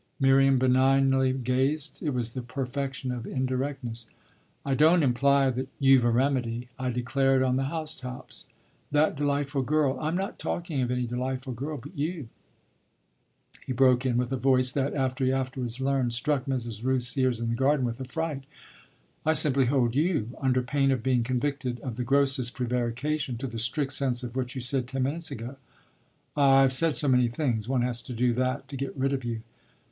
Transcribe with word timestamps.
Miriam 0.19 0.57
benignly 0.57 1.31
gazed 1.31 2.01
it 2.01 2.09
was 2.09 2.33
the 2.33 2.41
perfection 2.41 3.11
of 3.11 3.27
indirectness. 3.27 4.07
"I 4.65 4.73
don't 4.73 5.03
'imply' 5.03 5.51
that 5.51 5.67
you've 5.77 6.03
a 6.03 6.09
remedy. 6.09 6.69
I 6.79 6.89
declare 6.89 7.35
it 7.35 7.43
on 7.43 7.55
the 7.55 7.65
house 7.65 7.93
tops. 7.95 8.47
That 8.89 9.15
delightful 9.15 9.61
girl" 9.61 9.99
"I'm 10.01 10.15
not 10.15 10.39
talking 10.39 10.81
of 10.81 10.89
any 10.89 11.05
delightful 11.05 11.53
girl 11.53 11.77
but 11.77 11.95
you!" 11.95 12.29
he 13.63 13.73
broke 13.73 14.03
in 14.03 14.17
with 14.17 14.33
a 14.33 14.37
voice 14.37 14.71
that, 14.71 14.95
as 14.95 15.13
he 15.19 15.31
afterwards 15.31 15.79
learned, 15.79 16.15
struck 16.15 16.45
Mrs. 16.45 16.81
Rooth's 16.83 17.15
ears 17.15 17.39
in 17.39 17.49
the 17.51 17.55
garden 17.55 17.85
with 17.85 18.01
affright. 18.01 18.45
"I 19.23 19.33
simply 19.33 19.65
hold 19.65 19.93
you, 19.95 20.31
under 20.41 20.63
pain 20.63 20.89
of 20.89 21.03
being 21.03 21.21
convicted 21.21 21.79
of 21.81 21.95
the 21.97 22.03
grossest 22.03 22.55
prevarication, 22.55 23.37
to 23.37 23.45
the 23.45 23.59
strict 23.59 23.93
sense 23.93 24.23
of 24.23 24.35
what 24.35 24.55
you 24.55 24.61
said 24.61 24.87
ten 24.87 25.03
minutes 25.03 25.29
ago." 25.29 25.57
"Ah 26.35 26.61
I've 26.61 26.73
said 26.73 26.95
so 26.95 27.07
many 27.07 27.27
things! 27.27 27.69
One 27.69 27.83
has 27.83 28.01
to 28.01 28.13
do 28.13 28.33
that 28.33 28.67
to 28.69 28.75
get 28.75 28.97
rid 28.97 29.13
of 29.13 29.23
you. 29.23 29.41